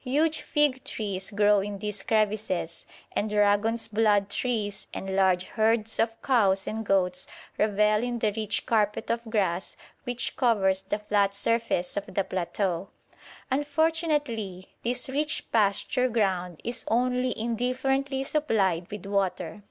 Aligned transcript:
Huge 0.00 0.40
fig 0.40 0.82
trees 0.84 1.30
grow 1.30 1.60
in 1.60 1.76
these 1.78 2.02
crevices, 2.02 2.86
and 3.14 3.28
dragon's 3.28 3.88
blood 3.88 4.30
trees, 4.30 4.86
and 4.94 5.14
large 5.14 5.44
herds 5.44 5.98
of 5.98 6.22
cows 6.22 6.66
and 6.66 6.82
goats 6.82 7.26
revel 7.58 8.02
in 8.02 8.18
the 8.18 8.32
rich 8.34 8.64
carpet 8.64 9.10
of 9.10 9.22
grass 9.28 9.76
which 10.04 10.34
covers 10.34 10.80
the 10.80 10.98
flat 10.98 11.34
surface 11.34 11.98
of 11.98 12.14
the 12.14 12.24
plateau. 12.24 12.88
Unfortunately, 13.50 14.68
this 14.82 15.10
rich 15.10 15.44
pasture 15.52 16.08
ground 16.08 16.62
is 16.64 16.86
only 16.88 17.38
indifferently 17.38 18.22
supplied 18.24 18.90
with 18.90 19.04
water. 19.04 19.62